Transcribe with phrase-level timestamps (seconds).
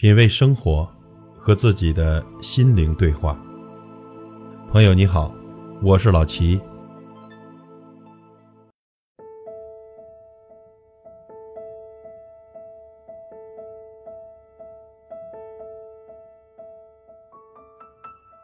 [0.00, 0.90] 品味生活，
[1.36, 3.38] 和自己的心灵对话。
[4.72, 5.30] 朋友你好，
[5.82, 6.58] 我是老齐。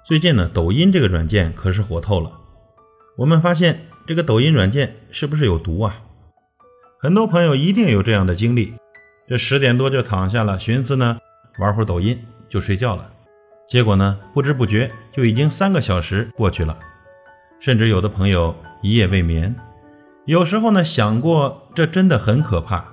[0.06, 2.30] 最近呢，抖音这个软件可是火透了。
[3.16, 6.02] 我们发现这个抖音软件是不是有毒啊？
[7.00, 8.74] 很多朋友一定有这样的经历，
[9.26, 11.18] 这十点多就躺下了，寻思呢。
[11.58, 12.18] 玩会儿抖音
[12.48, 13.10] 就睡觉了，
[13.68, 16.78] 结果呢，不知不觉就已经三个小时过去了，
[17.58, 19.54] 甚至有的朋友一夜未眠。
[20.26, 22.84] 有时候呢，想过这真的很可怕。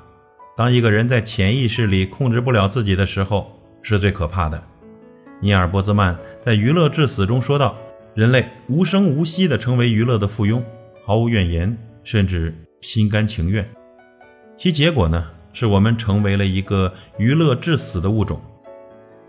[0.56, 3.52] 当一个人在潜意识里控制不了自己的时候，
[3.82, 4.64] 是最可怕的。
[5.42, 7.76] 尼尔·波兹曼在《娱乐至死》中说道
[8.16, 10.62] ：“人类无声无息地成为娱乐的附庸，
[11.04, 13.68] 毫无怨言，甚至心甘情愿。
[14.58, 18.40] 其结果呢，是我们成为了一个娱乐至死的物种。”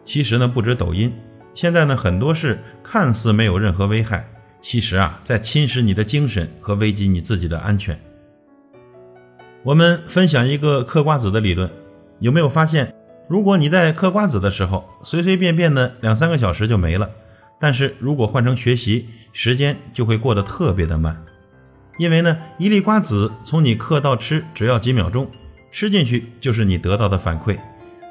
[0.04, 1.12] 其实呢，不止抖音，
[1.54, 4.28] 现在呢，很多事看似没有任何危害，
[4.60, 7.98] 其实啊，在侵蚀你的精神和危及你自己的安全。
[9.62, 11.70] 我们分享一个嗑瓜子的理论，
[12.18, 12.94] 有没有发现，
[13.28, 17.08] 如果你在嗑瓜子的时候，随随便便的两三个小时就没了，
[17.58, 21.24] 但是如果换成学习，时间就会过得特别的慢，
[21.98, 25.30] 因为呢，一粒瓜子从你嗑到吃只要几秒钟，
[25.72, 27.56] 吃进去就是你得到的反馈。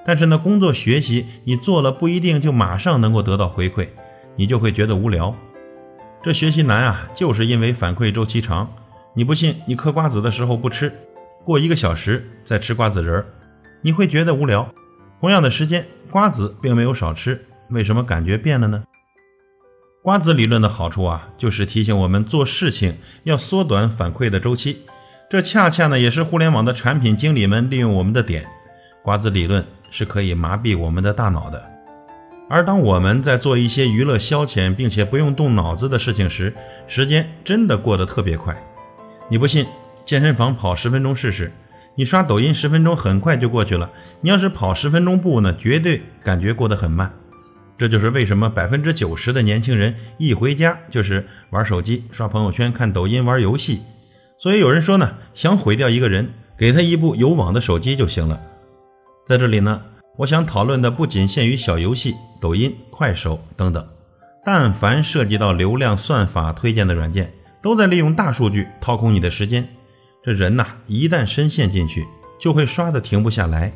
[0.06, 3.88] 但是呢，工作学习你做了不一定就马上能够得到回馈，
[4.36, 5.34] 你就会觉得无聊。
[6.24, 8.70] 这学习难啊，就是因为反馈周期长。
[9.14, 10.92] 你不信，你嗑瓜子的时候不吃，
[11.44, 13.26] 过一个小时再吃瓜子仁儿，
[13.82, 14.68] 你会觉得无聊。
[15.20, 18.84] 同样的时间，瓜子并没有少吃，为什么感觉变了呢？
[20.02, 24.82] 瓜子理论的好处啊，就是提醒我们做事情要缩短反馈的周期。
[25.30, 28.46] 这恰恰呢，也是互联网的产品经理们利用我们的点。
[29.04, 29.66] 瓜子理论。
[29.96, 31.64] 是可以麻痹我们的大脑的，
[32.50, 36.52] 而当我们在做一些娱乐消遣并且不用动脑子的事情时，
[36.88, 38.58] 时间真的过得特别快。
[39.30, 39.68] 你不信，
[40.04, 41.52] 健身房跑十分钟试试。
[41.94, 43.88] 你刷抖音十分钟很快就过去了，
[44.20, 47.14] 你要是跑十分钟步呢，绝对感觉过得很慢。
[47.78, 53.82] 这就是为什么百分之九十的年轻人一回家就是玩手机、刷朋友圈、看抖音、玩游戏。
[54.40, 58.42] 所以有人说呢，想毁掉一个人，给他一部有网的手机就行了。
[59.26, 59.82] 在这里呢，
[60.18, 63.88] 我想讨论的不仅限于小游戏、抖音、快手等等，
[64.44, 69.66] 但凡涉及到流量、算法推荐的软件，都在利用大数据掏空你的时间。
[70.22, 72.06] 这人呐，一旦深陷进去，
[72.38, 73.72] 就会刷的停不下来。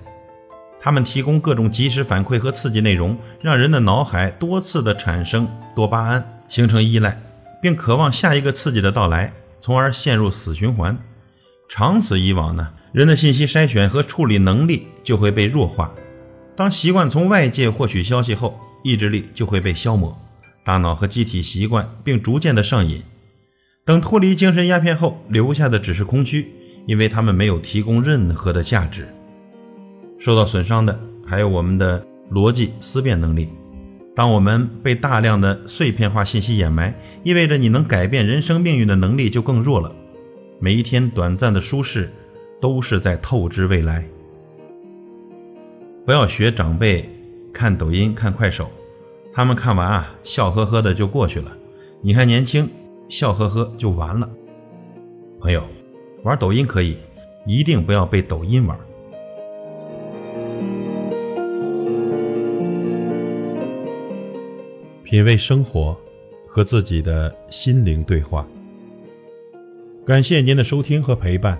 [0.81, 7.18] 他们提供各种即时反馈和刺激内容，让人的脑海多次的产生多巴胺，形成依赖，
[7.62, 9.31] 并渴望下一个刺激的到来，
[9.62, 10.97] 从而陷入死循环。
[11.69, 12.68] 长此以往呢？
[12.93, 15.93] 人的信息筛选和处理能力就会被弱化。
[16.55, 20.17] 当习惯从外界获取消息后，意志力就会被消磨，
[20.65, 23.01] 大脑和机体习惯并逐渐的上瘾。
[23.85, 26.51] 等脱离精神鸦片后，留下的只是空虚，
[26.85, 29.07] 因为他们没有提供任何的价值。
[30.17, 33.49] 受到损伤的还有我们的逻辑思辨能力。
[34.15, 36.91] 当我们被大量的碎片化信息掩埋，
[37.23, 39.93] 意味着你能改变人生命运的能力就更弱了。
[40.59, 42.11] 每一天短暂的舒适。
[42.59, 44.03] 都是在透支未来。
[46.06, 47.07] 不要学长辈
[47.53, 48.69] 看抖音、看快手，
[49.34, 51.56] 他们看完啊，笑呵呵的就过去了。
[52.01, 52.69] 你还年轻，
[53.09, 54.29] 笑呵呵就完了。
[55.40, 55.63] 朋友，
[56.23, 56.97] 玩抖音可以，
[57.46, 58.78] 一定不要被抖音玩。
[65.03, 65.97] 品味生活，
[66.46, 68.46] 和自己的心灵对话。
[70.06, 71.59] 感谢您的收听和陪伴。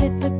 [0.00, 0.39] typical